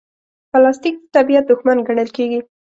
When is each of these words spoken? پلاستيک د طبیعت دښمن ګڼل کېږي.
پلاستيک 0.51 0.95
د 1.01 1.05
طبیعت 1.15 1.45
دښمن 1.47 1.77
ګڼل 1.87 2.09
کېږي. 2.17 2.39